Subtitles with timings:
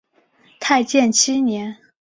[0.59, 1.77] 太建七年。